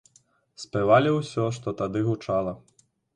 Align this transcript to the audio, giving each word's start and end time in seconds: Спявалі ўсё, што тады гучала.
Спявалі 0.63 1.11
ўсё, 1.17 1.45
што 1.57 1.73
тады 1.83 1.99
гучала. 2.09 2.55